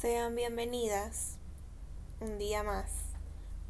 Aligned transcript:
Sean 0.00 0.36
bienvenidas 0.36 1.38
un 2.20 2.38
día 2.38 2.62
más, 2.62 2.88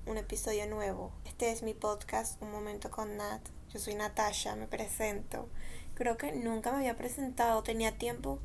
un 0.04 0.18
episodio 0.18 0.66
nuevo. 0.66 1.10
Este 1.24 1.50
es 1.50 1.62
mi 1.62 1.72
podcast 1.72 2.42
Un 2.42 2.52
Momento 2.52 2.90
con 2.90 3.16
Nat. 3.16 3.40
Yo 3.72 3.78
soy 3.78 3.94
Natasha, 3.94 4.54
me 4.54 4.66
presento. 4.66 5.48
Creo 5.94 6.18
que 6.18 6.32
nunca 6.32 6.70
me 6.70 6.78
había 6.78 6.98
presentado, 6.98 7.62
tenía 7.62 7.96
tiempo 7.96 8.40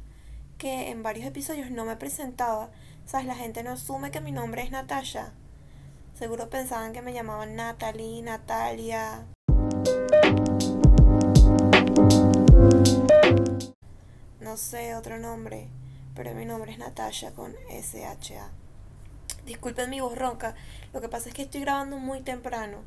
que 0.58 0.92
en 0.92 1.04
varios 1.04 1.26
episodios 1.26 1.72
no 1.72 1.84
me 1.84 1.98
presentaba. 1.98 2.72
¿Sabes? 3.06 3.28
La 3.28 3.36
gente 3.36 3.64
no 3.64 3.72
asume 3.72 4.12
que 4.12 4.22
mi 4.22 4.32
nombre 4.32 4.62
es 4.62 4.72
Natasha. 4.72 5.34
Seguro 6.18 6.50
pensaban 6.50 6.94
que 6.94 7.02
me 7.02 7.12
llamaban 7.12 7.58
Natalie, 7.58 8.22
Natalia. 8.22 9.26
No 14.40 14.56
sé 14.56 14.96
otro 14.96 15.20
nombre 15.20 15.68
pero 16.16 16.34
mi 16.34 16.46
nombre 16.46 16.72
es 16.72 16.78
Natasha 16.78 17.32
con 17.32 17.54
SHA. 17.70 18.50
Disculpen 19.46 19.90
mi 19.90 20.00
voz 20.00 20.18
ronca, 20.18 20.56
lo 20.94 21.02
que 21.02 21.10
pasa 21.10 21.30
es 21.30 21.36
que 21.36 21.42
estoy 21.42 21.62
grabando 21.62 21.98
muy 21.98 22.22
temprano 22.22 22.80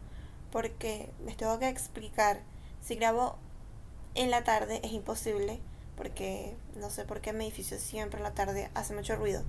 porque 0.50 1.10
les 1.24 1.36
tengo 1.36 1.58
que 1.58 1.68
explicar. 1.68 2.40
Si 2.82 2.94
grabo 2.94 3.36
en 4.14 4.30
la 4.30 4.44
tarde 4.44 4.80
es 4.82 4.92
imposible 4.92 5.60
porque 5.96 6.54
no 6.76 6.90
sé 6.90 7.04
por 7.04 7.20
qué 7.20 7.32
mi 7.32 7.44
edificio 7.44 7.78
siempre 7.78 8.18
en 8.18 8.24
la 8.24 8.34
tarde 8.34 8.70
hace 8.74 8.94
mucho 8.94 9.16
ruido. 9.16 9.42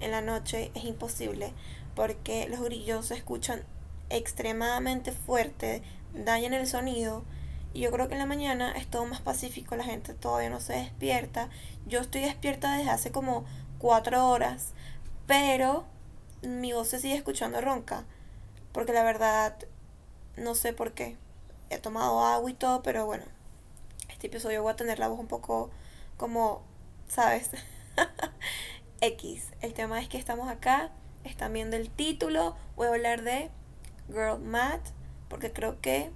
En 0.00 0.10
la 0.10 0.22
noche 0.22 0.70
es 0.74 0.84
imposible 0.84 1.52
porque 1.94 2.48
los 2.48 2.60
grillos 2.60 3.06
se 3.06 3.14
escuchan 3.14 3.62
extremadamente 4.08 5.12
fuerte, 5.12 5.82
dañan 6.14 6.52
el 6.52 6.66
sonido 6.66 7.22
y 7.72 7.80
yo 7.80 7.90
creo 7.90 8.08
que 8.08 8.14
en 8.14 8.20
la 8.20 8.26
mañana 8.26 8.72
es 8.72 8.86
todo 8.88 9.06
más 9.06 9.20
pacífico, 9.20 9.76
la 9.76 9.84
gente 9.84 10.14
todavía 10.14 10.50
no 10.50 10.60
se 10.60 10.72
despierta. 10.72 11.48
Yo 11.86 12.00
estoy 12.00 12.22
despierta 12.22 12.76
desde 12.76 12.90
hace 12.90 13.12
como 13.12 13.44
cuatro 13.78 14.28
horas, 14.28 14.72
pero 15.26 15.84
mi 16.42 16.72
voz 16.72 16.88
se 16.88 16.98
sigue 16.98 17.14
escuchando 17.14 17.60
ronca. 17.60 18.04
Porque 18.72 18.92
la 18.92 19.04
verdad, 19.04 19.56
no 20.36 20.54
sé 20.54 20.72
por 20.72 20.92
qué. 20.92 21.16
He 21.70 21.78
tomado 21.78 22.24
agua 22.24 22.50
y 22.50 22.54
todo, 22.54 22.82
pero 22.82 23.06
bueno, 23.06 23.24
este 24.08 24.26
episodio 24.26 24.62
voy 24.62 24.72
a 24.72 24.76
tener 24.76 24.98
la 24.98 25.08
voz 25.08 25.20
un 25.20 25.28
poco 25.28 25.70
como, 26.16 26.62
¿sabes? 27.08 27.50
X. 29.00 29.50
El 29.60 29.74
tema 29.74 30.00
es 30.00 30.08
que 30.08 30.18
estamos 30.18 30.48
acá, 30.50 30.90
están 31.24 31.52
viendo 31.52 31.76
el 31.76 31.90
título, 31.90 32.56
voy 32.74 32.88
a 32.88 32.90
hablar 32.90 33.22
de 33.22 33.50
Girl 34.08 34.40
Math, 34.40 34.90
porque 35.28 35.52
creo 35.52 35.80
que 35.80 36.10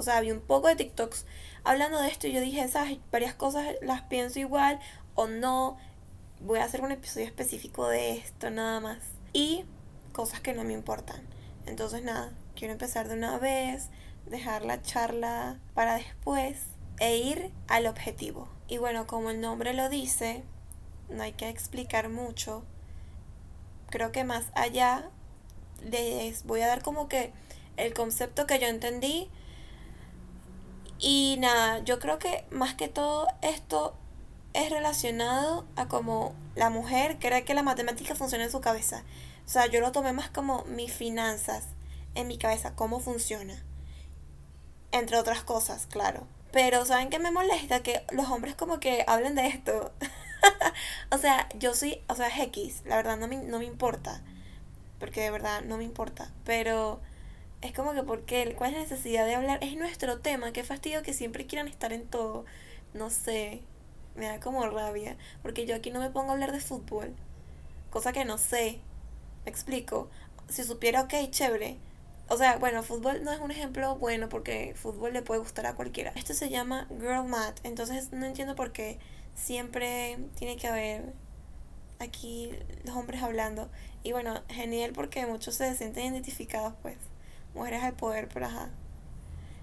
o 0.00 0.02
sea, 0.02 0.20
vi 0.22 0.30
un 0.32 0.40
poco 0.40 0.68
de 0.68 0.76
TikToks 0.76 1.26
hablando 1.62 2.00
de 2.00 2.08
esto 2.08 2.26
y 2.26 2.32
yo 2.32 2.40
dije, 2.40 2.62
esas 2.62 2.88
varias 3.12 3.34
cosas 3.34 3.66
las 3.82 4.00
pienso 4.00 4.38
igual 4.38 4.80
o 5.14 5.26
no. 5.26 5.76
Voy 6.40 6.58
a 6.58 6.64
hacer 6.64 6.80
un 6.80 6.90
episodio 6.90 7.26
específico 7.26 7.86
de 7.86 8.12
esto 8.12 8.48
nada 8.48 8.80
más. 8.80 8.98
Y 9.34 9.66
cosas 10.12 10.40
que 10.40 10.54
no 10.54 10.64
me 10.64 10.72
importan. 10.72 11.20
Entonces 11.66 12.02
nada, 12.02 12.32
quiero 12.56 12.72
empezar 12.72 13.08
de 13.08 13.14
una 13.14 13.38
vez, 13.38 13.90
dejar 14.24 14.64
la 14.64 14.80
charla 14.80 15.58
para 15.74 15.96
después 15.96 16.56
e 16.98 17.18
ir 17.18 17.52
al 17.68 17.86
objetivo. 17.86 18.48
Y 18.68 18.78
bueno, 18.78 19.06
como 19.06 19.28
el 19.28 19.42
nombre 19.42 19.74
lo 19.74 19.90
dice, 19.90 20.44
no 21.10 21.22
hay 21.22 21.32
que 21.32 21.50
explicar 21.50 22.08
mucho. 22.08 22.64
Creo 23.90 24.12
que 24.12 24.24
más 24.24 24.46
allá 24.54 25.10
les 25.82 26.44
voy 26.44 26.62
a 26.62 26.68
dar 26.68 26.80
como 26.82 27.06
que 27.06 27.34
el 27.76 27.92
concepto 27.92 28.46
que 28.46 28.58
yo 28.58 28.66
entendí 28.66 29.28
y 31.00 31.36
nada, 31.38 31.78
yo 31.80 31.98
creo 31.98 32.18
que 32.18 32.44
más 32.50 32.74
que 32.74 32.88
todo 32.88 33.26
esto 33.40 33.96
es 34.52 34.70
relacionado 34.70 35.64
a 35.76 35.88
como 35.88 36.34
la 36.56 36.68
mujer 36.70 37.18
cree 37.18 37.44
que 37.44 37.54
la 37.54 37.62
matemática 37.62 38.14
funciona 38.14 38.44
en 38.44 38.50
su 38.50 38.60
cabeza. 38.60 39.02
O 39.46 39.48
sea, 39.48 39.66
yo 39.66 39.80
lo 39.80 39.92
tomé 39.92 40.12
más 40.12 40.28
como 40.28 40.64
mis 40.64 40.92
finanzas 40.92 41.64
en 42.14 42.28
mi 42.28 42.36
cabeza, 42.36 42.74
cómo 42.74 43.00
funciona. 43.00 43.62
Entre 44.92 45.16
otras 45.16 45.42
cosas, 45.42 45.86
claro. 45.86 46.26
Pero 46.52 46.84
¿saben 46.84 47.10
qué 47.10 47.18
me 47.18 47.30
molesta? 47.30 47.82
Que 47.82 48.04
los 48.12 48.28
hombres 48.28 48.54
como 48.54 48.78
que 48.78 49.04
hablen 49.06 49.36
de 49.36 49.46
esto. 49.46 49.92
o 51.10 51.18
sea, 51.18 51.48
yo 51.58 51.74
soy, 51.74 52.02
o 52.08 52.14
sea, 52.14 52.28
es 52.28 52.38
X, 52.40 52.82
la 52.84 52.96
verdad 52.96 53.16
no 53.16 53.26
me, 53.26 53.36
no 53.36 53.58
me 53.58 53.64
importa. 53.64 54.20
Porque 54.98 55.22
de 55.22 55.30
verdad 55.30 55.62
no 55.62 55.78
me 55.78 55.84
importa. 55.84 56.30
Pero 56.44 57.00
es 57.62 57.72
como 57.72 57.92
que, 57.92 58.02
¿por 58.02 58.22
qué? 58.24 58.54
¿Cuál 58.56 58.70
es 58.70 58.76
la 58.76 58.82
necesidad 58.82 59.26
de 59.26 59.34
hablar? 59.34 59.58
Es 59.62 59.76
nuestro 59.76 60.20
tema, 60.20 60.52
qué 60.52 60.64
fastidio 60.64 61.02
que 61.02 61.12
siempre 61.12 61.46
quieran 61.46 61.68
estar 61.68 61.92
en 61.92 62.06
todo. 62.06 62.44
No 62.94 63.10
sé, 63.10 63.62
me 64.16 64.26
da 64.26 64.40
como 64.40 64.66
rabia, 64.66 65.16
porque 65.42 65.66
yo 65.66 65.76
aquí 65.76 65.90
no 65.90 66.00
me 66.00 66.10
pongo 66.10 66.30
a 66.30 66.34
hablar 66.34 66.52
de 66.52 66.60
fútbol, 66.60 67.14
cosa 67.90 68.12
que 68.12 68.24
no 68.24 68.38
sé. 68.38 68.80
Me 69.44 69.50
explico. 69.50 70.08
Si 70.48 70.64
supiera, 70.64 71.02
ok, 71.02 71.14
chévere. 71.30 71.78
O 72.28 72.36
sea, 72.36 72.58
bueno, 72.58 72.82
fútbol 72.82 73.24
no 73.24 73.32
es 73.32 73.40
un 73.40 73.50
ejemplo 73.50 73.96
bueno 73.96 74.28
porque 74.28 74.74
fútbol 74.76 75.12
le 75.12 75.22
puede 75.22 75.40
gustar 75.40 75.66
a 75.66 75.74
cualquiera. 75.74 76.12
Esto 76.14 76.32
se 76.34 76.48
llama 76.48 76.86
Girl 76.88 77.24
Math, 77.26 77.60
entonces 77.64 78.12
no 78.12 78.24
entiendo 78.26 78.54
por 78.54 78.72
qué 78.72 78.98
siempre 79.34 80.18
tiene 80.36 80.56
que 80.56 80.68
haber 80.68 81.12
aquí 81.98 82.52
los 82.84 82.96
hombres 82.96 83.22
hablando. 83.22 83.68
Y 84.02 84.12
bueno, 84.12 84.42
genial 84.48 84.92
porque 84.94 85.26
muchos 85.26 85.56
se 85.56 85.74
sienten 85.74 86.14
identificados, 86.14 86.74
pues 86.82 86.96
mujeres 87.54 87.82
al 87.82 87.94
poder, 87.94 88.28
pero 88.32 88.46
ajá. 88.46 88.70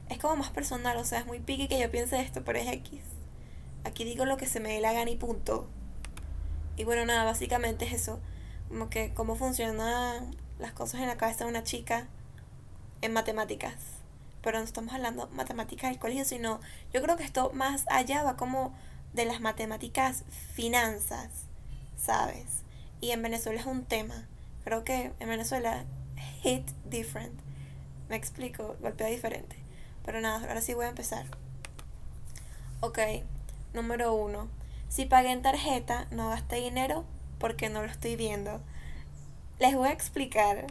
Es 0.09 0.19
como 0.19 0.37
más 0.37 0.51
personal, 0.51 0.97
o 0.97 1.05
sea, 1.05 1.19
es 1.19 1.25
muy 1.25 1.39
piqui 1.39 1.67
que 1.67 1.79
yo 1.79 1.91
piense 1.91 2.19
esto, 2.19 2.43
pero 2.43 2.59
es 2.59 2.67
X. 2.67 3.01
Aquí 3.83 4.03
digo 4.03 4.25
lo 4.25 4.37
que 4.37 4.47
se 4.47 4.59
me 4.59 4.69
dé 4.69 4.81
la 4.81 4.93
gana 4.93 5.11
y 5.11 5.15
punto. 5.15 5.67
Y 6.77 6.83
bueno, 6.83 7.05
nada, 7.05 7.23
básicamente 7.23 7.85
es 7.85 7.93
eso. 7.93 8.19
Como 8.69 8.89
que 8.89 9.13
cómo 9.13 9.35
funcionan 9.35 10.35
las 10.59 10.73
cosas 10.73 11.01
en 11.01 11.07
la 11.07 11.17
cabeza 11.17 11.43
de 11.43 11.49
una 11.49 11.63
chica 11.63 12.07
en 13.01 13.13
matemáticas. 13.13 13.75
Pero 14.41 14.59
no 14.59 14.63
estamos 14.63 14.93
hablando 14.93 15.27
matemáticas 15.33 15.89
del 15.89 15.99
colegio, 15.99 16.25
sino 16.25 16.59
yo 16.93 17.01
creo 17.01 17.17
que 17.17 17.23
esto 17.23 17.51
más 17.53 17.85
allá 17.89 18.23
va 18.23 18.37
como 18.37 18.73
de 19.13 19.25
las 19.25 19.41
matemáticas 19.41 20.23
finanzas, 20.53 21.29
¿sabes? 21.97 22.63
Y 23.01 23.11
en 23.11 23.21
Venezuela 23.21 23.59
es 23.59 23.65
un 23.65 23.83
tema. 23.83 24.27
Creo 24.63 24.83
que 24.83 25.11
en 25.19 25.29
Venezuela 25.29 25.85
hit 26.41 26.67
different. 26.85 27.46
Me 28.09 28.15
explico, 28.15 28.75
golpea 28.81 29.07
diferente. 29.07 29.55
Pero 30.05 30.21
nada, 30.21 30.47
ahora 30.47 30.61
sí 30.61 30.73
voy 30.73 30.85
a 30.85 30.89
empezar. 30.89 31.25
Ok, 32.79 32.99
número 33.73 34.13
uno. 34.13 34.47
Si 34.89 35.05
pagué 35.05 35.31
en 35.31 35.41
tarjeta, 35.41 36.07
no 36.11 36.29
gasté 36.29 36.57
dinero 36.57 37.05
porque 37.39 37.69
no 37.69 37.81
lo 37.81 37.87
estoy 37.87 38.15
viendo. 38.15 38.61
Les 39.59 39.75
voy 39.75 39.89
a 39.89 39.93
explicar. 39.93 40.67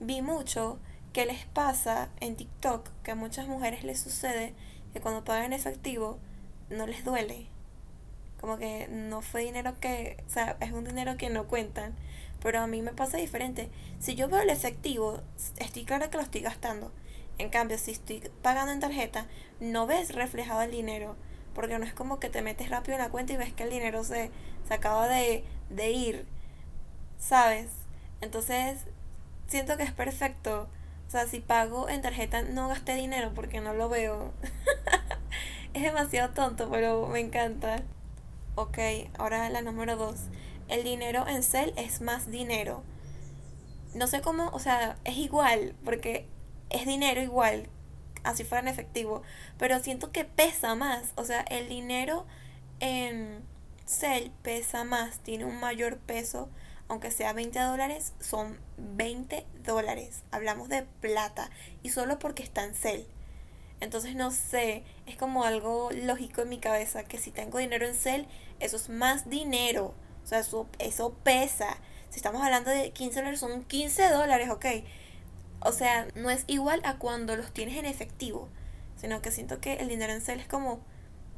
Vi 0.00 0.20
mucho 0.20 0.78
que 1.12 1.24
les 1.24 1.46
pasa 1.46 2.10
en 2.20 2.36
TikTok 2.36 2.90
que 3.02 3.12
a 3.12 3.14
muchas 3.14 3.48
mujeres 3.48 3.84
les 3.84 3.98
sucede 3.98 4.52
que 4.92 5.00
cuando 5.00 5.24
pagan 5.24 5.52
efectivo 5.54 6.18
no 6.68 6.86
les 6.86 7.04
duele. 7.04 7.46
Como 8.40 8.58
que 8.58 8.88
no 8.88 9.22
fue 9.22 9.42
dinero 9.42 9.80
que, 9.80 10.22
o 10.26 10.30
sea, 10.30 10.56
es 10.60 10.72
un 10.72 10.84
dinero 10.84 11.16
que 11.16 11.30
no 11.30 11.46
cuentan. 11.46 11.94
Pero 12.46 12.60
a 12.60 12.68
mí 12.68 12.80
me 12.80 12.92
pasa 12.92 13.16
diferente. 13.16 13.70
Si 13.98 14.14
yo 14.14 14.28
veo 14.28 14.40
el 14.40 14.50
efectivo, 14.50 15.20
estoy 15.56 15.84
clara 15.84 16.10
que 16.10 16.16
lo 16.16 16.22
estoy 16.22 16.42
gastando. 16.42 16.92
En 17.38 17.50
cambio, 17.50 17.76
si 17.76 17.90
estoy 17.90 18.22
pagando 18.40 18.70
en 18.70 18.78
tarjeta, 18.78 19.26
no 19.58 19.88
ves 19.88 20.14
reflejado 20.14 20.62
el 20.62 20.70
dinero. 20.70 21.16
Porque 21.56 21.76
no 21.76 21.84
es 21.84 21.92
como 21.92 22.20
que 22.20 22.30
te 22.30 22.42
metes 22.42 22.70
rápido 22.70 22.98
en 22.98 23.02
la 23.02 23.10
cuenta 23.10 23.32
y 23.32 23.36
ves 23.36 23.52
que 23.52 23.64
el 23.64 23.70
dinero 23.70 24.04
se, 24.04 24.30
se 24.68 24.74
acaba 24.74 25.08
de, 25.08 25.42
de 25.70 25.90
ir. 25.90 26.24
¿Sabes? 27.18 27.66
Entonces, 28.20 28.78
siento 29.48 29.76
que 29.76 29.82
es 29.82 29.92
perfecto. 29.92 30.68
O 31.08 31.10
sea, 31.10 31.26
si 31.26 31.40
pago 31.40 31.88
en 31.88 32.00
tarjeta, 32.00 32.42
no 32.42 32.68
gasté 32.68 32.94
dinero 32.94 33.32
porque 33.34 33.60
no 33.60 33.74
lo 33.74 33.88
veo. 33.88 34.32
es 35.74 35.82
demasiado 35.82 36.32
tonto, 36.32 36.70
pero 36.70 37.08
me 37.08 37.18
encanta. 37.18 37.82
Ok, 38.54 38.78
ahora 39.18 39.50
la 39.50 39.62
número 39.62 39.96
dos 39.96 40.28
el 40.68 40.84
dinero 40.84 41.26
en 41.26 41.42
Cel 41.42 41.72
es 41.76 42.00
más 42.00 42.30
dinero. 42.30 42.82
No 43.94 44.06
sé 44.06 44.20
cómo, 44.20 44.48
o 44.48 44.58
sea, 44.58 44.96
es 45.04 45.16
igual, 45.16 45.74
porque 45.84 46.26
es 46.70 46.86
dinero 46.86 47.20
igual, 47.22 47.68
así 48.24 48.44
fuera 48.44 48.62
en 48.62 48.68
efectivo, 48.68 49.22
pero 49.58 49.78
siento 49.80 50.12
que 50.12 50.24
pesa 50.24 50.74
más, 50.74 51.12
o 51.16 51.24
sea, 51.24 51.40
el 51.42 51.68
dinero 51.68 52.26
en 52.80 53.42
Cel 53.86 54.32
pesa 54.42 54.84
más, 54.84 55.20
tiene 55.20 55.44
un 55.44 55.60
mayor 55.60 55.98
peso, 55.98 56.48
aunque 56.88 57.10
sea 57.10 57.32
20 57.32 57.58
dólares, 57.58 58.12
son 58.20 58.58
20 58.76 59.46
dólares, 59.64 60.22
hablamos 60.30 60.68
de 60.68 60.82
plata, 61.00 61.50
y 61.82 61.90
solo 61.90 62.18
porque 62.18 62.42
está 62.42 62.64
en 62.64 62.74
Cel. 62.74 63.06
Entonces 63.80 64.14
no 64.14 64.30
sé, 64.30 64.84
es 65.06 65.16
como 65.16 65.44
algo 65.44 65.90
lógico 65.92 66.42
en 66.42 66.48
mi 66.48 66.58
cabeza 66.58 67.04
que 67.04 67.18
si 67.18 67.30
tengo 67.30 67.58
dinero 67.58 67.86
en 67.86 67.94
Cel, 67.94 68.26
eso 68.58 68.76
es 68.76 68.88
más 68.88 69.28
dinero. 69.28 69.94
O 70.26 70.28
sea, 70.28 70.40
eso, 70.40 70.66
eso 70.80 71.14
pesa. 71.22 71.78
Si 72.10 72.16
estamos 72.16 72.42
hablando 72.42 72.68
de 72.68 72.90
15 72.90 73.20
dólares, 73.20 73.38
son 73.38 73.62
15 73.62 74.10
dólares, 74.10 74.50
ok. 74.50 74.66
O 75.60 75.70
sea, 75.70 76.08
no 76.16 76.30
es 76.30 76.42
igual 76.48 76.80
a 76.82 76.96
cuando 76.96 77.36
los 77.36 77.52
tienes 77.52 77.76
en 77.76 77.86
efectivo, 77.86 78.48
sino 78.96 79.22
que 79.22 79.30
siento 79.30 79.60
que 79.60 79.74
el 79.74 79.88
dinero 79.88 80.12
en 80.12 80.20
cel 80.20 80.40
es 80.40 80.48
como 80.48 80.80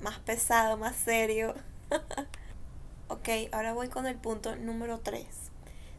más 0.01 0.21
pesado, 0.21 0.79
más 0.79 0.97
serio. 0.97 1.55
ok, 3.09 3.29
ahora 3.53 3.75
voy 3.75 3.89
con 3.89 4.07
el 4.07 4.17
punto 4.17 4.57
número 4.57 5.01
3. 5.01 5.27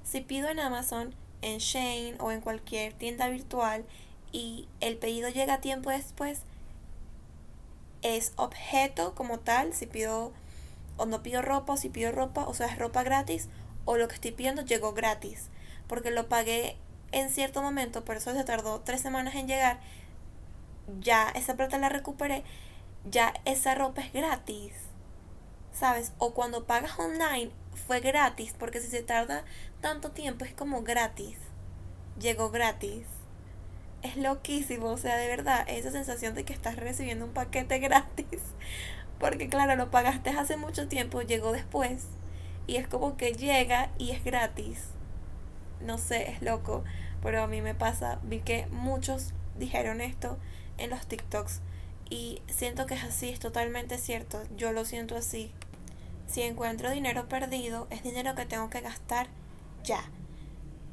Si 0.04 0.22
pido 0.22 0.50
en 0.50 0.60
Amazon, 0.60 1.14
en 1.44 1.60
Shane 1.60 2.16
o 2.18 2.32
en 2.32 2.42
cualquier 2.42 2.94
tienda 2.94 3.30
virtual 3.30 3.86
y 4.32 4.68
el 4.80 4.98
pedido 4.98 5.30
llega 5.30 5.62
tiempo 5.62 5.92
después, 5.92 6.42
es 8.02 8.34
objeto 8.36 9.14
como 9.14 9.38
tal, 9.38 9.76
si 9.76 9.86
pido 9.86 10.32
o 11.00 11.06
no 11.06 11.24
pido 11.24 11.42
ropa, 11.42 11.74
o 11.74 11.78
si 11.78 11.90
pido 11.90 12.12
ropa, 12.12 12.48
o 12.48 12.54
sea, 12.54 12.68
es 12.68 12.78
ropa 12.78 13.04
gratis, 13.04 13.50
o 13.86 13.98
lo 13.98 14.08
que 14.08 14.16
estoy 14.16 14.32
pidiendo 14.32 14.62
llegó 14.64 14.94
gratis, 14.94 15.50
porque 15.88 16.12
lo 16.12 16.30
pagué 16.30 16.78
en 17.12 17.30
cierto 17.30 17.62
momento, 17.62 18.06
por 18.06 18.18
eso 18.18 18.34
se 18.34 18.44
tardó 18.44 18.82
tres 18.82 19.02
semanas 19.02 19.36
en 19.36 19.48
llegar, 19.48 19.80
ya 21.00 21.30
esa 21.30 21.56
plata 21.56 21.78
la 21.78 21.90
recuperé, 21.90 22.44
ya 23.10 23.34
esa 23.46 23.76
ropa 23.76 24.02
es 24.02 24.14
gratis, 24.14 24.74
¿sabes? 25.74 26.12
O 26.18 26.34
cuando 26.34 26.66
pagas 26.66 27.00
online 27.00 27.52
fue 27.88 28.02
gratis, 28.02 28.54
porque 28.58 28.82
si 28.82 28.88
se 28.88 29.02
tarda 29.02 29.44
tanto 29.82 30.12
tiempo 30.12 30.46
es 30.46 30.54
como 30.54 30.84
gratis, 30.84 31.38
llegó 32.20 32.50
gratis. 32.52 33.06
Es 34.02 34.16
loquísimo, 34.16 34.88
o 34.88 34.98
sea, 34.98 35.18
de 35.18 35.28
verdad, 35.28 35.66
esa 35.68 35.92
sensación 35.92 36.34
de 36.34 36.46
que 36.46 36.54
estás 36.54 36.78
recibiendo 36.78 37.26
un 37.26 37.34
paquete 37.34 37.80
gratis 37.80 38.40
porque 39.20 39.50
claro, 39.50 39.76
lo 39.76 39.92
pagaste 39.92 40.30
hace 40.30 40.58
mucho 40.58 40.88
tiempo, 40.88 41.22
llegó 41.22 41.52
después. 41.52 42.06
Y 42.68 42.78
es 42.78 42.88
como 42.88 43.18
que 43.18 43.34
llega 43.34 43.90
y 43.98 44.12
es 44.12 44.24
gratis. 44.24 44.86
No 45.82 45.98
sé, 45.98 46.32
es 46.32 46.42
loco. 46.42 46.84
Pero 47.22 47.44
a 47.44 47.48
mí 47.48 47.62
me 47.62 47.76
pasa. 47.76 48.20
Vi 48.24 48.40
que 48.40 48.68
muchos 48.68 49.34
dijeron 49.58 50.02
esto 50.02 50.38
en 50.78 50.90
los 50.90 51.06
TikToks. 51.08 51.62
Y 52.10 52.42
siento 52.48 52.86
que 52.86 52.96
es 52.96 53.04
así, 53.04 53.30
es 53.30 53.40
totalmente 53.40 53.98
cierto. 53.98 54.42
Yo 54.56 54.72
lo 54.72 54.86
siento 54.86 55.16
así. 55.16 55.52
Si 56.28 56.42
encuentro 56.44 56.92
dinero 56.92 57.28
perdido, 57.28 57.88
es 57.90 58.04
dinero 58.04 58.36
que 58.36 58.46
tengo 58.46 58.70
que 58.70 58.82
gastar 58.82 59.28
ya. 59.84 60.04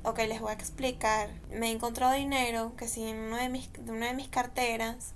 Ok, 0.03 0.19
les 0.21 0.41
voy 0.41 0.51
a 0.51 0.55
explicar. 0.55 1.29
Me 1.51 1.69
he 1.69 1.73
encontrado 1.73 2.15
dinero 2.15 2.73
que 2.77 2.89
si 2.89 3.07
en 3.07 3.19
una 3.19 3.43
de 3.43 3.49
mis, 3.49 3.71
una 3.87 4.07
de 4.07 4.15
mis 4.15 4.29
carteras, 4.29 5.15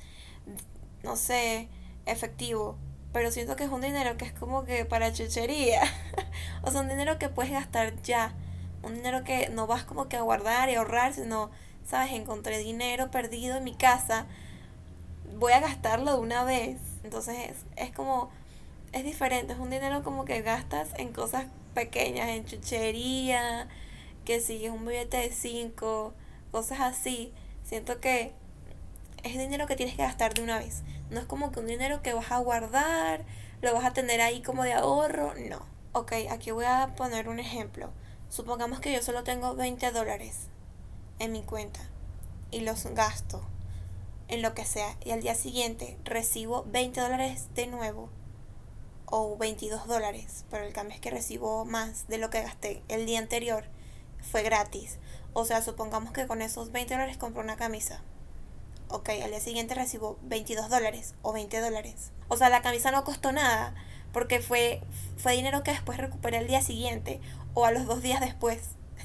no 1.03 1.17
sé, 1.17 1.69
efectivo, 2.07 2.77
pero 3.13 3.31
siento 3.31 3.57
que 3.57 3.65
es 3.65 3.71
un 3.71 3.81
dinero 3.81 4.17
que 4.17 4.25
es 4.25 4.33
como 4.33 4.65
que 4.65 4.85
para 4.85 5.13
chuchería. 5.13 5.83
o 6.63 6.71
sea, 6.71 6.81
un 6.81 6.89
dinero 6.89 7.19
que 7.19 7.29
puedes 7.29 7.53
gastar 7.53 8.01
ya. 8.03 8.35
Un 8.83 8.95
dinero 8.95 9.25
que 9.25 9.49
no 9.51 9.67
vas 9.67 9.85
como 9.85 10.09
que 10.09 10.17
a 10.17 10.23
guardar 10.23 10.71
y 10.71 10.75
ahorrar, 10.75 11.13
sino, 11.13 11.51
sabes, 11.87 12.13
encontré 12.13 12.59
dinero 12.59 13.11
perdido 13.11 13.57
en 13.57 13.65
mi 13.65 13.75
casa, 13.75 14.27
voy 15.39 15.53
a 15.53 15.61
gastarlo 15.61 16.15
de 16.15 16.21
una 16.21 16.45
vez. 16.45 16.79
Entonces 17.05 17.51
es, 17.51 17.57
es 17.77 17.93
como, 17.93 18.31
es 18.93 19.05
diferente, 19.05 19.53
es 19.53 19.59
un 19.59 19.71
dinero 19.71 20.03
como 20.03 20.25
que 20.25 20.43
gastas 20.43 20.91
en 20.97 21.13
cosas 21.13 21.47
pequeñas, 21.75 22.29
en 22.29 22.45
chuchería, 22.45 23.69
que 24.25 24.41
si 24.41 24.65
es 24.65 24.73
un 24.73 24.87
billete 24.87 25.19
de 25.19 25.31
5, 25.31 26.15
cosas 26.53 26.81
así. 26.81 27.33
Siento 27.65 28.01
que 28.01 28.33
es 29.23 29.39
dinero 29.39 29.67
que 29.67 29.77
tienes 29.77 29.97
que 29.97 30.03
gastar 30.03 30.35
de 30.35 30.43
una 30.43 30.59
vez. 30.59 30.83
No 31.11 31.21
es 31.21 31.27
como 31.27 31.51
que 31.51 31.61
un 31.61 31.67
dinero 31.67 32.03
que 32.03 32.15
vas 32.15 32.31
a 32.31 32.39
guardar, 32.39 33.25
lo 33.61 33.75
vas 33.75 33.85
a 33.85 33.93
tener 33.93 34.21
ahí 34.21 34.43
como 34.43 34.63
de 34.63 34.73
ahorro, 34.73 35.35
no. 35.35 35.67
Ok, 35.93 36.13
aquí 36.31 36.53
voy 36.53 36.67
a 36.67 36.95
poner 36.97 37.29
un 37.29 37.41
ejemplo. 37.41 37.91
Supongamos 38.29 38.81
que 38.81 38.93
yo 38.93 39.03
solo 39.03 39.25
tengo 39.25 39.57
20 39.57 39.91
dólares 39.91 40.49
en 41.19 41.33
mi 41.33 41.43
cuenta 41.43 41.81
y 42.51 42.61
los 42.61 42.87
gasto 42.87 43.43
en 44.29 44.43
lo 44.43 44.55
que 44.55 44.65
sea 44.65 44.97
y 45.05 45.11
al 45.11 45.21
día 45.21 45.35
siguiente 45.35 45.99
recibo 46.05 46.65
20 46.69 47.01
dólares 47.01 47.49
de 47.55 47.67
nuevo 47.67 48.09
o 49.07 49.37
22 49.37 49.89
dólares, 49.89 50.45
pero 50.51 50.65
el 50.65 50.73
cambio 50.73 50.95
es 50.95 51.01
que 51.01 51.11
recibo 51.11 51.65
más 51.65 52.07
de 52.07 52.19
lo 52.19 52.31
que 52.31 52.43
gasté 52.43 52.83
el 52.87 53.07
día 53.07 53.19
anterior, 53.19 53.65
fue 54.21 54.43
gratis. 54.43 54.99
O 55.33 55.45
sea, 55.45 55.63
supongamos 55.63 56.13
que 56.13 56.29
con 56.29 56.43
esos 56.43 56.71
20 56.71 56.95
dólares 56.95 57.17
compro 57.17 57.43
una 57.43 57.57
camisa 57.57 58.03
ok, 58.91 59.09
al 59.23 59.31
día 59.31 59.41
siguiente 59.41 59.75
recibo 59.75 60.19
22 60.23 60.69
dólares 60.69 61.15
o 61.23 61.33
20 61.33 61.61
dólares. 61.61 62.11
O 62.29 62.37
sea, 62.37 62.49
la 62.49 62.63
camisa 62.63 62.91
no 62.91 63.05
costó 63.05 63.33
nada 63.33 63.75
porque 64.13 64.41
fue, 64.41 64.83
fue 65.17 65.33
dinero 65.33 65.63
que 65.63 65.71
después 65.71 65.99
recuperé 65.99 66.39
al 66.39 66.49
día 66.49 66.61
siguiente 66.61 67.21
o 67.55 67.65
a 67.65 67.71
los 67.71 67.87
dos 67.87 68.03
días 68.03 68.21
después 68.21 68.61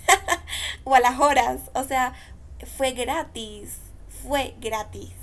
o 0.84 0.96
a 0.96 1.00
las 1.00 1.20
horas. 1.20 1.60
O 1.74 1.84
sea, 1.84 2.14
fue 2.78 2.92
gratis, 2.92 3.78
fue 4.24 4.56
gratis. 4.60 5.14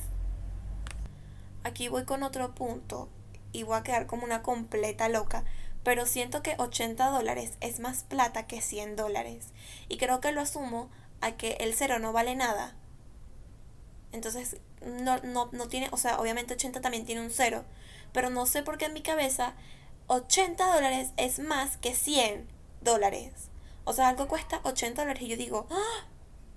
Aquí 1.64 1.88
voy 1.88 2.04
con 2.04 2.22
otro 2.22 2.54
punto 2.54 3.08
y 3.52 3.64
voy 3.64 3.76
a 3.76 3.82
quedar 3.82 4.06
como 4.06 4.24
una 4.24 4.42
completa 4.42 5.08
loca. 5.08 5.44
Pero 5.82 6.06
siento 6.06 6.44
que 6.44 6.54
80 6.58 7.10
dólares 7.10 7.54
es 7.60 7.80
más 7.80 8.04
plata 8.04 8.46
que 8.46 8.60
100 8.60 8.94
dólares. 8.94 9.48
Y 9.88 9.96
creo 9.96 10.20
que 10.20 10.30
lo 10.30 10.40
asumo 10.40 10.88
a 11.20 11.32
que 11.32 11.56
el 11.60 11.74
cero 11.74 11.98
no 11.98 12.12
vale 12.12 12.36
nada 12.36 12.76
entonces, 14.12 14.56
no, 14.84 15.18
no, 15.18 15.48
no 15.52 15.68
tiene, 15.68 15.88
o 15.90 15.96
sea, 15.96 16.20
obviamente 16.20 16.54
80 16.54 16.80
también 16.80 17.04
tiene 17.04 17.22
un 17.22 17.30
cero. 17.30 17.64
Pero 18.12 18.30
no 18.30 18.46
sé 18.46 18.62
por 18.62 18.78
qué 18.78 18.86
en 18.86 18.92
mi 18.92 19.02
cabeza 19.02 19.54
80 20.06 20.74
dólares 20.74 21.10
es 21.16 21.38
más 21.38 21.76
que 21.78 21.94
100 21.94 22.46
dólares. 22.82 23.32
O 23.84 23.92
sea, 23.92 24.08
algo 24.08 24.28
cuesta 24.28 24.60
80 24.64 25.02
dólares 25.02 25.22
y 25.22 25.28
yo 25.28 25.36
digo, 25.36 25.66
¡Ah! 25.70 26.06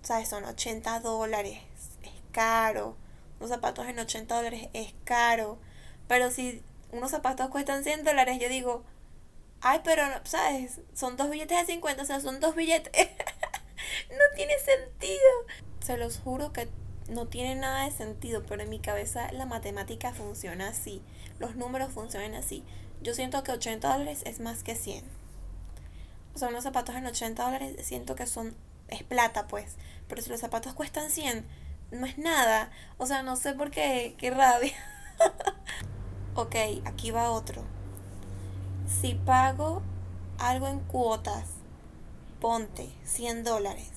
¿sabes? 0.01 0.29
Son 0.29 0.43
80 0.43 0.99
dólares. 0.99 1.59
Es 2.03 2.11
caro. 2.31 2.97
Unos 3.39 3.49
zapatos 3.49 3.87
en 3.87 3.99
80 3.99 4.35
dólares 4.35 4.69
es 4.73 4.93
caro. 5.03 5.57
Pero 6.07 6.31
si 6.31 6.63
unos 6.91 7.11
zapatos 7.11 7.49
cuestan 7.49 7.83
100 7.83 8.03
dólares, 8.03 8.37
yo 8.39 8.49
digo, 8.49 8.83
ay, 9.61 9.81
pero, 9.83 10.03
¿sabes? 10.25 10.81
Son 10.93 11.17
dos 11.17 11.29
billetes 11.29 11.57
de 11.59 11.73
50, 11.73 12.03
o 12.03 12.05
sea, 12.05 12.19
son 12.19 12.39
dos 12.39 12.55
billetes. 12.55 12.91
no 14.09 14.35
tiene 14.35 14.53
sentido. 14.59 15.19
Se 15.79 15.97
los 15.97 16.19
juro 16.19 16.53
que 16.53 16.69
no 17.09 17.27
tiene 17.27 17.55
nada 17.55 17.85
de 17.85 17.91
sentido, 17.91 18.43
pero 18.47 18.63
en 18.63 18.69
mi 18.69 18.79
cabeza 18.79 19.31
la 19.31 19.45
matemática 19.45 20.13
funciona 20.13 20.69
así, 20.69 21.01
los 21.39 21.55
números 21.55 21.91
funcionan 21.91 22.33
así. 22.33 22.63
Yo 23.01 23.13
siento 23.13 23.43
que 23.43 23.51
80 23.51 23.91
dólares 23.91 24.23
es 24.25 24.39
más 24.39 24.63
que 24.63 24.75
100. 24.75 25.03
O 26.33 26.37
sea, 26.37 26.49
unos 26.49 26.63
zapatos 26.63 26.95
en 26.95 27.05
80 27.05 27.43
dólares 27.43 27.75
siento 27.85 28.15
que 28.15 28.25
son, 28.25 28.55
es 28.87 29.03
plata 29.03 29.47
pues, 29.47 29.75
pero 30.07 30.21
si 30.21 30.29
los 30.29 30.39
zapatos 30.39 30.73
cuestan 30.73 31.11
100, 31.11 31.45
no 31.91 32.05
es 32.05 32.17
nada. 32.17 32.71
O 32.97 33.05
sea, 33.05 33.23
no 33.23 33.35
sé 33.35 33.53
por 33.53 33.71
qué, 33.71 34.15
qué 34.17 34.31
rabia. 34.31 34.73
ok, 36.35 36.55
aquí 36.85 37.11
va 37.11 37.31
otro. 37.31 37.63
Si 39.01 39.13
pago 39.13 39.81
algo 40.39 40.67
en 40.67 40.79
cuotas, 40.79 41.49
ponte 42.39 42.89
100 43.03 43.43
dólares 43.43 43.94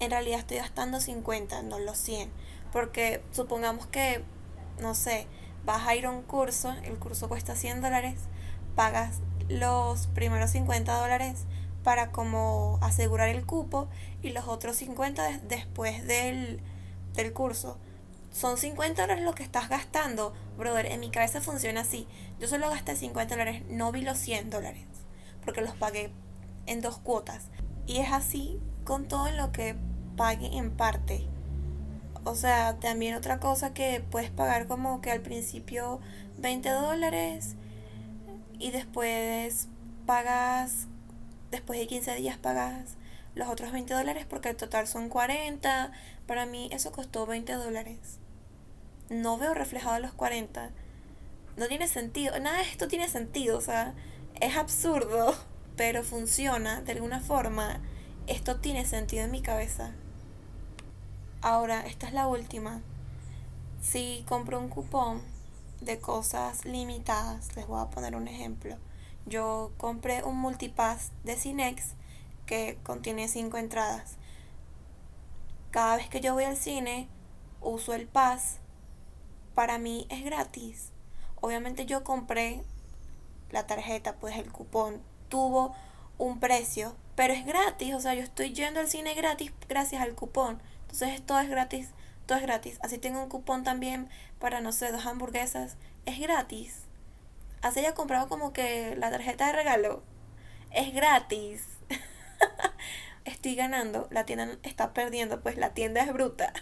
en 0.00 0.10
realidad 0.10 0.40
estoy 0.40 0.58
gastando 0.58 1.00
50, 1.00 1.62
no 1.62 1.78
los 1.78 1.98
100. 1.98 2.30
Porque 2.72 3.22
supongamos 3.30 3.86
que, 3.86 4.22
no 4.80 4.94
sé, 4.94 5.26
vas 5.64 5.86
a 5.86 5.94
ir 5.94 6.06
a 6.06 6.10
un 6.10 6.22
curso, 6.22 6.72
el 6.84 6.98
curso 6.98 7.28
cuesta 7.28 7.54
100 7.54 7.80
dólares, 7.80 8.14
pagas 8.74 9.20
los 9.48 10.06
primeros 10.08 10.50
50 10.50 10.98
dólares 10.98 11.44
para 11.82 12.10
como 12.10 12.78
asegurar 12.82 13.28
el 13.28 13.44
cupo 13.44 13.88
y 14.22 14.30
los 14.30 14.48
otros 14.48 14.76
50 14.76 15.40
después 15.48 16.06
del, 16.06 16.60
del 17.14 17.32
curso. 17.32 17.78
Son 18.32 18.56
50 18.56 19.02
dólares 19.02 19.22
lo 19.22 19.34
que 19.34 19.44
estás 19.44 19.68
gastando, 19.68 20.34
brother. 20.58 20.86
En 20.86 21.00
mi 21.00 21.10
cabeza 21.10 21.40
funciona 21.40 21.82
así. 21.82 22.08
Yo 22.40 22.48
solo 22.48 22.68
gasté 22.68 22.96
50 22.96 23.36
dólares, 23.36 23.62
no 23.68 23.92
vi 23.92 24.00
los 24.00 24.18
100 24.18 24.50
dólares, 24.50 24.86
porque 25.44 25.60
los 25.60 25.76
pagué 25.76 26.10
en 26.66 26.80
dos 26.80 26.98
cuotas. 26.98 27.44
Y 27.86 27.98
es 27.98 28.10
así 28.10 28.60
con 28.84 29.08
todo 29.08 29.30
lo 29.30 29.52
que 29.52 29.76
pague 30.16 30.56
en 30.56 30.70
parte. 30.70 31.26
O 32.24 32.34
sea, 32.34 32.78
también 32.80 33.14
otra 33.14 33.40
cosa 33.40 33.74
que 33.74 34.02
puedes 34.10 34.30
pagar 34.30 34.66
como 34.66 35.00
que 35.00 35.10
al 35.10 35.20
principio 35.20 36.00
20 36.38 36.68
dólares 36.70 37.56
y 38.58 38.70
después 38.70 39.68
pagas, 40.06 40.86
después 41.50 41.78
de 41.78 41.86
15 41.86 42.14
días 42.16 42.38
pagas 42.38 42.96
los 43.34 43.48
otros 43.48 43.72
20 43.72 43.92
dólares 43.94 44.26
porque 44.28 44.50
el 44.50 44.56
total 44.56 44.86
son 44.86 45.08
40. 45.08 45.92
Para 46.26 46.46
mí 46.46 46.68
eso 46.72 46.92
costó 46.92 47.26
20 47.26 47.52
dólares. 47.54 48.18
No 49.10 49.36
veo 49.38 49.54
reflejado 49.54 49.98
los 49.98 50.12
40. 50.14 50.70
No 51.56 51.66
tiene 51.66 51.88
sentido. 51.88 52.38
Nada 52.38 52.58
de 52.58 52.64
esto 52.64 52.88
tiene 52.88 53.08
sentido. 53.08 53.58
O 53.58 53.60
sea, 53.60 53.94
es 54.40 54.56
absurdo. 54.56 55.34
Pero 55.76 56.04
funciona 56.04 56.80
de 56.82 56.92
alguna 56.92 57.20
forma. 57.20 57.80
Esto 58.26 58.56
tiene 58.56 58.86
sentido 58.86 59.24
en 59.24 59.30
mi 59.30 59.42
cabeza. 59.42 59.92
Ahora, 61.42 61.84
esta 61.86 62.06
es 62.06 62.14
la 62.14 62.26
última. 62.26 62.80
Si 63.82 64.24
compro 64.26 64.58
un 64.58 64.70
cupón 64.70 65.20
de 65.82 65.98
cosas 66.00 66.64
limitadas, 66.64 67.54
les 67.54 67.66
voy 67.66 67.82
a 67.82 67.90
poner 67.90 68.16
un 68.16 68.26
ejemplo. 68.26 68.78
Yo 69.26 69.72
compré 69.76 70.22
un 70.22 70.38
multipass 70.38 71.12
de 71.24 71.36
Cinex 71.36 71.96
que 72.46 72.78
contiene 72.82 73.28
5 73.28 73.58
entradas. 73.58 74.16
Cada 75.70 75.96
vez 75.96 76.08
que 76.08 76.22
yo 76.22 76.32
voy 76.32 76.44
al 76.44 76.56
cine, 76.56 77.10
uso 77.60 77.92
el 77.92 78.06
pass. 78.06 78.56
Para 79.54 79.76
mí 79.76 80.06
es 80.08 80.24
gratis. 80.24 80.92
Obviamente 81.42 81.84
yo 81.84 82.04
compré 82.04 82.64
la 83.50 83.66
tarjeta, 83.66 84.16
pues 84.16 84.38
el 84.38 84.50
cupón 84.50 85.02
tuvo 85.28 85.74
un 86.16 86.40
precio 86.40 86.96
Pero 87.16 87.32
es 87.32 87.46
gratis, 87.46 87.94
o 87.94 88.00
sea, 88.00 88.14
yo 88.14 88.22
estoy 88.22 88.52
yendo 88.52 88.80
al 88.80 88.88
cine 88.88 89.14
gratis 89.14 89.52
gracias 89.68 90.02
al 90.02 90.14
cupón. 90.14 90.60
Entonces 90.82 91.24
todo 91.24 91.40
es 91.40 91.48
gratis, 91.48 91.90
todo 92.26 92.38
es 92.38 92.42
gratis. 92.42 92.78
Así 92.82 92.98
tengo 92.98 93.22
un 93.22 93.28
cupón 93.28 93.64
también 93.64 94.08
para, 94.38 94.60
no 94.60 94.72
sé, 94.72 94.90
dos 94.90 95.06
hamburguesas. 95.06 95.76
Es 96.06 96.18
gratis. 96.18 96.82
Así 97.62 97.80
haya 97.80 97.94
comprado 97.94 98.28
como 98.28 98.52
que 98.52 98.96
la 98.96 99.10
tarjeta 99.10 99.46
de 99.46 99.52
regalo. 99.52 100.02
Es 100.70 100.92
gratis. 100.92 101.66
Estoy 103.24 103.54
ganando, 103.54 104.08
la 104.10 104.26
tienda 104.26 104.58
está 104.62 104.92
perdiendo, 104.92 105.40
pues 105.40 105.56
la 105.56 105.72
tienda 105.72 106.02
es 106.02 106.12
bruta. 106.12 106.52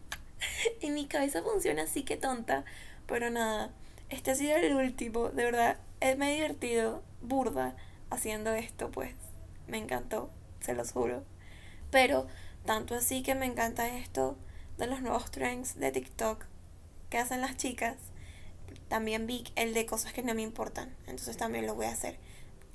y 0.80 0.90
mi 0.90 1.06
cabeza 1.06 1.42
funciona 1.42 1.82
así 1.82 2.02
que 2.02 2.16
tonta. 2.16 2.64
Pero 3.06 3.30
nada, 3.30 3.70
este 4.08 4.32
ha 4.32 4.34
sido 4.34 4.56
el 4.56 4.74
último. 4.74 5.28
De 5.28 5.44
verdad, 5.44 5.76
me 6.16 6.32
he 6.32 6.34
divertido, 6.34 7.02
burda, 7.20 7.76
haciendo 8.10 8.52
esto, 8.52 8.90
pues. 8.90 9.21
Me 9.66 9.78
encantó, 9.78 10.30
se 10.60 10.74
los 10.74 10.92
juro. 10.92 11.24
Pero 11.90 12.26
tanto 12.64 12.94
así 12.94 13.22
que 13.22 13.34
me 13.34 13.46
encanta 13.46 13.88
esto 13.88 14.36
de 14.78 14.86
los 14.86 15.02
nuevos 15.02 15.30
trends 15.30 15.78
de 15.78 15.92
TikTok 15.92 16.44
que 17.10 17.18
hacen 17.18 17.40
las 17.40 17.56
chicas. 17.56 17.96
También 18.88 19.26
vi 19.26 19.44
el 19.56 19.74
de 19.74 19.86
cosas 19.86 20.12
que 20.12 20.22
no 20.22 20.34
me 20.34 20.42
importan. 20.42 20.94
Entonces 21.06 21.36
también 21.36 21.66
lo 21.66 21.74
voy 21.74 21.86
a 21.86 21.92
hacer 21.92 22.18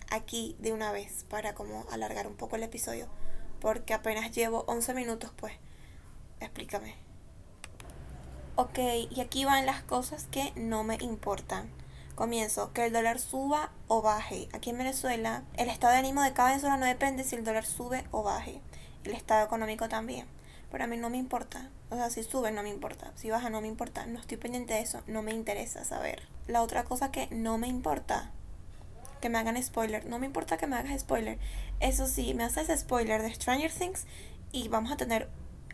aquí 0.10 0.56
de 0.60 0.74
una 0.74 0.92
vez 0.92 1.26
para 1.30 1.54
como 1.54 1.86
alargar 1.92 2.28
un 2.28 2.36
poco 2.36 2.56
el 2.56 2.64
episodio. 2.64 3.08
Porque 3.60 3.94
apenas 3.94 4.32
llevo 4.32 4.64
11 4.68 4.94
minutos, 4.94 5.32
pues. 5.36 5.54
Explícame. 6.40 6.96
Ok, 8.56 8.80
y 9.12 9.22
aquí 9.22 9.46
van 9.46 9.66
las 9.66 9.82
cosas 9.84 10.28
que 10.32 10.52
no 10.56 10.84
me 10.84 10.98
importan. 11.02 11.70
Comienzo, 12.18 12.74
que 12.74 12.88
el 12.88 12.94
dólar 12.94 13.20
suba 13.20 13.70
o 13.88 14.02
baje. 14.02 14.50
Aquí 14.52 14.72
en 14.72 14.80
Venezuela, 14.80 15.44
el 15.56 15.70
estado 15.70 15.94
de 15.94 16.00
ánimo 16.00 16.24
de 16.24 16.34
cada 16.34 16.50
venezolano 16.50 16.80
no 16.80 16.86
depende 16.88 17.24
si 17.24 17.36
el 17.36 17.44
dólar 17.44 17.64
sube 17.64 18.06
o 18.10 18.24
baje. 18.24 18.60
El 19.04 19.12
estado 19.12 19.46
económico 19.46 19.88
también. 19.88 20.26
Pero 20.72 20.84
a 20.84 20.88
mí 20.88 20.98
no 20.98 21.12
me 21.12 21.18
importa. 21.18 21.70
O 21.92 21.96
sea, 21.96 22.10
si 22.10 22.24
sube 22.24 22.52
no 22.52 22.64
me 22.64 22.70
importa. 22.70 23.12
Si 23.14 23.30
baja 23.30 23.52
no 23.52 23.62
me 23.62 23.68
importa. 23.68 24.08
No 24.08 24.20
estoy 24.20 24.38
pendiente 24.38 24.74
de 24.74 24.80
eso. 24.80 25.04
No 25.06 25.22
me 25.22 25.32
interesa 25.32 25.86
saber. 25.86 26.28
La 26.48 26.64
otra 26.64 26.86
cosa 26.86 27.12
que 27.12 27.28
no 27.30 27.60
me 27.60 27.68
importa. 27.68 28.32
Que 29.22 29.30
me 29.30 29.38
hagan 29.38 29.62
spoiler. 29.62 30.08
No 30.08 30.18
me 30.18 30.26
importa 30.26 30.58
que 30.58 30.66
me 30.66 30.76
hagas 30.76 31.00
spoiler. 31.00 31.38
Eso 31.82 32.08
sí, 32.08 32.34
me 32.34 32.46
haces 32.46 32.80
spoiler 32.80 33.22
de 33.22 33.32
Stranger 33.32 33.72
Things. 33.72 34.08
Y 34.52 34.70
vamos 34.70 34.92
a 34.92 34.98
tener 34.98 35.30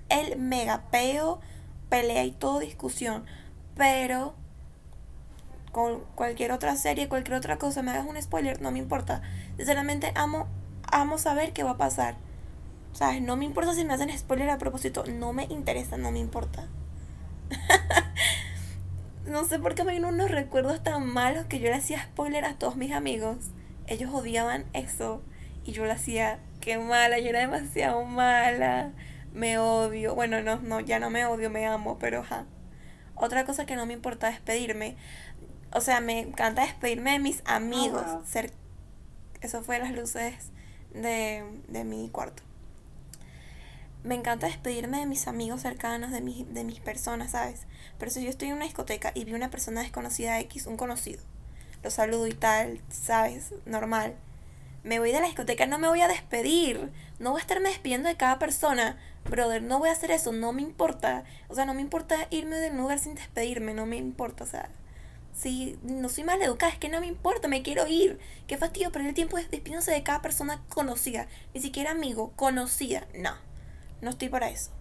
el 0.10 0.38
mega 0.38 0.90
peo, 0.92 1.40
pelea 1.88 2.26
y 2.26 2.32
todo 2.32 2.60
discusión. 2.60 3.26
Pero 3.78 4.36
con 5.74 6.02
cualquier 6.14 6.52
otra 6.52 6.76
serie, 6.76 7.10
cualquier 7.10 7.36
otra 7.36 7.58
cosa, 7.58 7.82
me 7.82 7.90
hagas 7.90 8.06
un 8.06 8.22
spoiler, 8.22 8.62
no 8.62 8.72
me 8.72 8.78
importa. 8.78 9.24
Sinceramente 9.58 10.12
amo, 10.14 10.48
amo 10.92 11.18
saber 11.18 11.52
qué 11.52 11.64
va 11.64 11.72
a 11.72 11.78
pasar. 11.78 12.16
¿Sabes? 12.94 13.24
No 13.24 13.36
me 13.38 13.46
importa 13.46 13.74
si 13.74 13.84
me 13.84 13.92
hacen 13.96 14.16
spoiler 14.16 14.52
a 14.52 14.60
propósito, 14.60 15.04
no 15.08 15.34
me 15.34 15.46
interesa, 15.46 15.98
no 15.98 16.12
me 16.12 16.20
importa. 16.20 16.68
no 19.26 19.46
sé 19.46 19.58
por 19.58 19.74
qué 19.74 19.84
me 19.84 19.94
vienen 19.94 20.14
unos 20.14 20.30
recuerdos 20.30 20.84
tan 20.84 21.08
malos 21.08 21.48
que 21.48 21.60
yo 21.60 21.70
le 21.70 21.76
hacía 21.76 22.04
spoiler 22.04 22.46
a 22.46 22.54
todos 22.54 22.76
mis 22.76 22.92
amigos. 22.92 23.38
Ellos 23.88 24.12
odiaban 24.14 24.66
eso 24.74 25.24
y 25.66 25.72
yo 25.72 25.86
lo 25.86 25.92
hacía, 25.92 26.40
qué 26.62 26.78
mala, 26.78 27.18
yo 27.18 27.30
era 27.30 27.40
demasiado 27.40 28.06
mala. 28.06 28.92
Me 29.34 29.58
odio. 29.58 30.14
Bueno, 30.14 30.40
no, 30.44 30.60
no, 30.60 30.82
ya 30.82 31.00
no 31.00 31.10
me 31.10 31.26
odio, 31.26 31.50
me 31.50 31.66
amo, 31.66 31.98
pero 31.98 32.22
ja. 32.22 32.46
Otra 33.16 33.46
cosa 33.46 33.66
que 33.66 33.76
no 33.76 33.86
me 33.86 33.94
importa 33.94 34.28
despedirme 34.28 34.98
o 35.74 35.82
sea, 35.82 36.00
me 36.02 36.20
encanta 36.20 36.62
despedirme 36.62 37.12
de 37.12 37.20
mis 37.20 37.42
amigos. 37.46 38.06
Ser, 38.26 38.52
eso 39.42 39.64
fue 39.64 39.80
las 39.80 39.92
luces 39.92 40.52
de, 40.94 41.44
de 41.68 41.84
mi 41.84 42.10
cuarto. 42.10 42.44
Me 44.04 44.16
encanta 44.16 44.48
despedirme 44.48 45.00
de 45.00 45.06
mis 45.06 45.28
amigos 45.28 45.62
cercanos, 45.62 46.12
de, 46.12 46.20
de 46.22 46.64
mis 46.64 46.80
personas, 46.80 47.32
¿sabes? 47.32 47.68
Pero 47.98 48.12
si 48.12 48.24
yo 48.24 48.30
estoy 48.30 48.50
en 48.50 48.56
una 48.56 48.66
discoteca 48.66 49.12
y 49.16 49.24
vi 49.24 49.34
una 49.34 49.50
persona 49.50 49.82
desconocida 49.82 50.40
X, 50.42 50.68
un 50.68 50.78
conocido, 50.78 51.24
lo 51.82 51.90
saludo 51.90 52.28
y 52.28 52.34
tal, 52.34 52.82
¿sabes? 52.90 53.54
Normal. 53.66 54.16
Me 54.84 55.00
voy 55.00 55.14
de 55.14 55.22
la 55.22 55.28
discoteca, 55.28 55.66
no 55.66 55.80
me 55.80 55.88
voy 55.88 56.02
a 56.02 56.10
despedir. 56.10 56.92
No 57.20 57.32
voy 57.32 57.40
a 57.40 57.42
estarme 57.42 57.70
despidiendo 57.70 58.10
de 58.10 58.18
cada 58.18 58.38
persona. 58.40 58.98
Brother, 59.30 59.64
no 59.64 59.80
voy 59.80 59.88
a 59.88 59.94
hacer 59.94 60.12
eso, 60.12 60.34
no 60.34 60.52
me 60.52 60.62
importa. 60.62 61.24
O 61.48 61.56
sea, 61.56 61.64
no 61.66 61.74
me 61.74 61.82
importa 61.82 62.28
irme 62.30 62.58
de 62.58 62.72
un 62.72 62.78
lugar 62.78 63.00
sin 63.00 63.16
despedirme, 63.16 63.74
no 63.74 63.86
me 63.86 63.96
importa, 63.96 64.44
o 64.44 64.48
sea. 64.48 64.70
Si 65.34 65.80
no 65.82 66.10
soy 66.10 66.24
mal 66.24 66.42
educada, 66.42 66.72
es 66.72 66.78
que 66.78 66.90
no 66.90 67.00
me 67.00 67.08
importa, 67.08 67.48
me 67.48 67.64
quiero 67.64 67.88
ir. 67.88 68.20
Qué 68.48 68.58
fastidio 68.58 68.92
perder 68.92 69.10
el 69.10 69.16
tiempo 69.16 69.38
despidiéndose 69.38 69.92
de 69.92 70.04
cada 70.04 70.22
persona 70.22 70.64
conocida. 70.70 71.28
Ni 71.54 71.62
siquiera 71.62 71.92
amigo, 71.92 72.32
conocida. 72.36 73.08
No, 73.16 73.36
no 74.02 74.12
estoy 74.12 74.30
para 74.30 74.50
eso. 74.50 74.72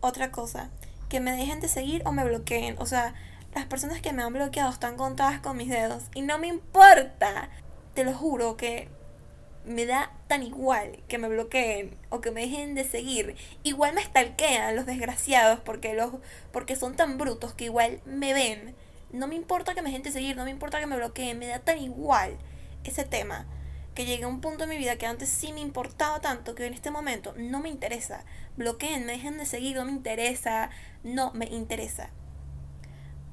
Otra 0.00 0.30
cosa, 0.30 0.70
que 1.10 1.20
me 1.20 1.32
dejen 1.32 1.60
de 1.60 1.68
seguir 1.68 2.02
o 2.06 2.12
me 2.12 2.24
bloqueen. 2.24 2.76
O 2.78 2.86
sea, 2.86 3.14
las 3.54 3.66
personas 3.66 4.00
que 4.00 4.12
me 4.12 4.22
han 4.22 4.32
bloqueado 4.32 4.70
están 4.70 4.96
contadas 4.96 5.40
con 5.40 5.56
mis 5.56 5.68
dedos. 5.68 6.04
Y 6.14 6.22
no 6.22 6.38
me 6.38 6.46
importa. 6.46 7.50
Te 7.94 8.04
lo 8.04 8.14
juro 8.14 8.56
que 8.56 8.88
me 9.66 9.84
da 9.84 10.12
tan 10.26 10.42
igual 10.42 11.02
que 11.08 11.18
me 11.18 11.28
bloqueen 11.28 11.96
o 12.08 12.20
que 12.20 12.30
me 12.30 12.42
dejen 12.42 12.74
de 12.74 12.84
seguir. 12.84 13.36
Igual 13.62 13.94
me 13.94 14.02
stalkean 14.02 14.76
los 14.76 14.86
desgraciados 14.86 15.60
porque, 15.60 15.94
los, 15.94 16.14
porque 16.52 16.76
son 16.76 16.96
tan 16.96 17.18
brutos 17.18 17.52
que 17.52 17.66
igual 17.66 18.00
me 18.06 18.32
ven 18.32 18.74
no 19.12 19.26
me 19.26 19.34
importa 19.34 19.74
que 19.74 19.82
me 19.82 19.90
gente 19.90 20.12
seguir, 20.12 20.36
no 20.36 20.44
me 20.44 20.50
importa 20.50 20.80
que 20.80 20.86
me 20.86 20.96
bloqueen, 20.96 21.38
me 21.38 21.46
da 21.46 21.58
tan 21.58 21.78
igual 21.78 22.36
ese 22.84 23.04
tema 23.04 23.46
que 23.94 24.06
llegué 24.06 24.24
a 24.24 24.28
un 24.28 24.40
punto 24.40 24.64
en 24.64 24.70
mi 24.70 24.76
vida 24.76 24.96
que 24.96 25.06
antes 25.06 25.28
sí 25.28 25.52
me 25.52 25.60
importaba 25.60 26.20
tanto 26.20 26.54
que 26.54 26.66
en 26.66 26.74
este 26.74 26.90
momento 26.90 27.34
no 27.36 27.60
me 27.60 27.68
interesa. 27.68 28.24
Bloqueen, 28.56 29.04
me 29.04 29.12
dejen 29.12 29.36
de 29.38 29.46
seguir, 29.46 29.76
no 29.76 29.84
me 29.84 29.92
interesa, 29.92 30.70
no 31.02 31.32
me 31.32 31.46
interesa. 31.46 32.10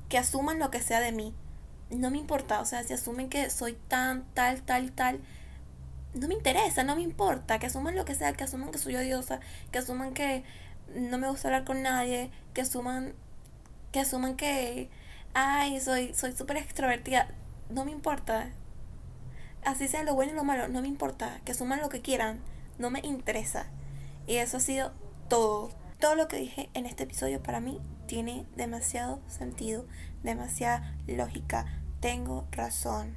Que 0.09 0.17
asuman 0.17 0.59
lo 0.59 0.71
que 0.71 0.81
sea 0.81 0.99
de 0.99 1.11
mí. 1.11 1.33
No 1.89 2.09
me 2.11 2.17
importa, 2.17 2.59
o 2.59 2.65
sea, 2.65 2.83
si 2.83 2.93
asumen 2.93 3.29
que 3.29 3.49
soy 3.49 3.77
tan, 3.87 4.25
tal, 4.33 4.61
tal 4.63 4.85
y 4.85 4.89
tal, 4.89 5.21
no 6.13 6.27
me 6.27 6.33
interesa, 6.33 6.83
no 6.83 6.95
me 6.95 7.01
importa. 7.01 7.59
Que 7.59 7.67
asuman 7.67 7.95
lo 7.95 8.05
que 8.05 8.15
sea, 8.15 8.33
que 8.33 8.43
asuman 8.43 8.71
que 8.71 8.79
soy 8.79 8.95
odiosa, 8.95 9.39
que 9.71 9.77
asuman 9.79 10.13
que 10.13 10.43
no 10.95 11.17
me 11.17 11.29
gusta 11.29 11.49
hablar 11.49 11.65
con 11.65 11.83
nadie, 11.83 12.31
que 12.53 12.61
asuman, 12.61 13.13
que 13.91 13.99
asuman 13.99 14.35
que 14.35 14.89
ay, 15.39 15.79
soy 15.79 16.15
soy 16.15 16.35
súper 16.35 16.57
extrovertida. 16.57 17.27
No 17.69 17.85
me 17.85 17.91
importa. 17.91 18.49
Así 19.63 19.87
sea 19.87 20.01
lo 20.03 20.15
bueno 20.15 20.31
y 20.31 20.35
lo 20.35 20.43
malo, 20.43 20.67
no 20.67 20.81
me 20.81 20.87
importa. 20.87 21.41
Que 21.45 21.53
suman 21.53 21.79
lo 21.79 21.89
que 21.89 22.01
quieran, 22.01 22.39
no 22.79 22.89
me 22.89 23.01
interesa. 23.01 23.67
Y 24.25 24.37
eso 24.37 24.57
ha 24.57 24.61
sido 24.61 24.93
todo. 25.29 25.69
Todo 25.99 26.15
lo 26.15 26.27
que 26.27 26.37
dije 26.37 26.71
en 26.73 26.87
este 26.87 27.03
episodio 27.03 27.41
para 27.43 27.59
mí 27.59 27.79
tiene 28.07 28.47
demasiado 28.55 29.19
sentido, 29.27 29.85
demasiada 30.23 30.95
lógica. 31.05 31.67
Tengo 31.99 32.47
razón. 32.51 33.15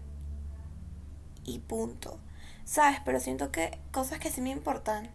Y 1.45 1.61
punto. 1.61 2.21
¿Sabes? 2.67 3.01
Pero 3.03 3.19
siento 3.19 3.51
que 3.51 3.79
cosas 3.93 4.19
que 4.19 4.31
sí 4.31 4.43
me 4.43 4.51
importan 4.51 5.09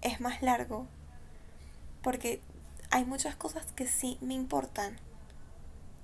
es 0.00 0.22
más 0.22 0.40
largo. 0.40 0.86
Porque 2.02 2.40
hay 2.90 3.04
muchas 3.04 3.36
cosas 3.36 3.66
que 3.72 3.86
sí 3.86 4.16
me 4.22 4.32
importan 4.32 4.98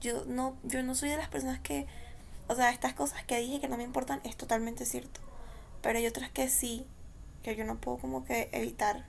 yo 0.01 0.25
no, 0.27 0.57
yo 0.63 0.83
no 0.83 0.95
soy 0.95 1.11
de 1.11 1.17
las 1.17 1.29
personas 1.29 1.61
que, 1.61 1.87
o 2.49 2.55
sea, 2.55 2.71
estas 2.71 2.95
cosas 2.95 3.25
que 3.25 3.39
dije 3.39 3.61
que 3.61 3.69
no 3.69 3.77
me 3.77 3.85
importan 3.85 4.21
es 4.25 4.37
totalmente 4.37 4.85
cierto. 4.87 5.21
Pero 5.83 5.99
hay 5.99 6.07
otras 6.07 6.31
que 6.31 6.49
sí, 6.49 6.87
que 7.43 7.57
yo 7.57 7.65
no 7.65 7.81
puedo 7.81 7.99
como 7.99 8.25
que 8.25 8.49
evitar. 8.53 9.07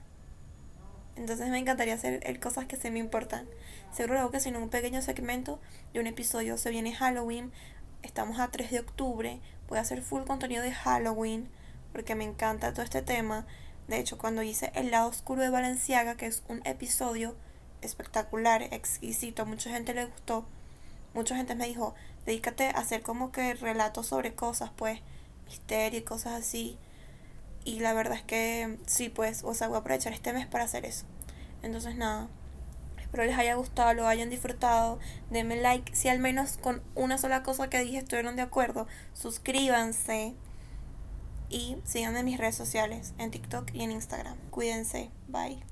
Entonces 1.16 1.48
me 1.50 1.58
encantaría 1.58 1.94
hacer 1.94 2.40
cosas 2.40 2.66
que 2.66 2.76
sí 2.76 2.90
me 2.90 2.98
importan. 2.98 3.46
Seguro 3.92 4.30
que 4.30 4.40
si 4.40 4.48
en 4.48 4.56
un 4.56 4.70
pequeño 4.70 5.02
segmento 5.02 5.60
de 5.92 6.00
un 6.00 6.06
episodio 6.06 6.56
se 6.56 6.70
viene 6.70 6.94
Halloween, 6.94 7.52
estamos 8.02 8.38
a 8.40 8.50
3 8.50 8.70
de 8.70 8.80
octubre, 8.80 9.40
voy 9.68 9.78
a 9.78 9.82
hacer 9.82 10.02
full 10.02 10.22
contenido 10.22 10.62
de 10.62 10.72
Halloween, 10.72 11.48
porque 11.92 12.14
me 12.14 12.24
encanta 12.24 12.72
todo 12.72 12.82
este 12.82 13.02
tema. 13.02 13.46
De 13.88 13.98
hecho, 13.98 14.16
cuando 14.16 14.42
hice 14.42 14.72
El 14.74 14.90
lado 14.90 15.08
oscuro 15.08 15.42
de 15.42 15.50
Valenciaga, 15.50 16.16
que 16.16 16.26
es 16.26 16.42
un 16.48 16.66
episodio 16.66 17.36
espectacular, 17.82 18.62
exquisito, 18.62 19.44
mucha 19.44 19.70
gente 19.70 19.92
le 19.92 20.06
gustó 20.06 20.46
mucha 21.14 21.36
gente 21.36 21.54
me 21.54 21.66
dijo, 21.66 21.94
dedícate 22.26 22.68
a 22.68 22.78
hacer 22.78 23.02
como 23.02 23.32
que 23.32 23.54
relatos 23.54 24.06
sobre 24.06 24.34
cosas, 24.34 24.70
pues, 24.76 25.00
misterio 25.46 26.00
y 26.00 26.02
cosas 26.02 26.40
así. 26.40 26.78
Y 27.64 27.80
la 27.80 27.92
verdad 27.92 28.16
es 28.16 28.22
que 28.22 28.78
sí, 28.86 29.08
pues, 29.08 29.42
o 29.44 29.54
sea, 29.54 29.68
voy 29.68 29.76
a 29.76 29.80
aprovechar 29.80 30.12
este 30.12 30.32
mes 30.32 30.46
para 30.46 30.64
hacer 30.64 30.84
eso. 30.84 31.06
Entonces, 31.62 31.96
nada. 31.96 32.28
Espero 32.98 33.24
les 33.24 33.38
haya 33.38 33.54
gustado, 33.56 33.92
lo 33.92 34.06
hayan 34.08 34.30
disfrutado. 34.30 34.98
Denme 35.30 35.56
like 35.56 35.94
si 35.94 36.08
al 36.08 36.18
menos 36.18 36.56
con 36.56 36.82
una 36.94 37.18
sola 37.18 37.42
cosa 37.42 37.68
que 37.68 37.78
dije 37.80 37.98
estuvieron 37.98 38.36
de 38.36 38.42
acuerdo. 38.42 38.86
Suscríbanse. 39.12 40.34
Y 41.50 41.76
síganme 41.84 42.20
en 42.20 42.24
mis 42.24 42.38
redes 42.38 42.54
sociales, 42.54 43.12
en 43.18 43.30
TikTok 43.30 43.74
y 43.74 43.82
en 43.82 43.92
Instagram. 43.92 44.38
Cuídense. 44.50 45.10
Bye. 45.28 45.71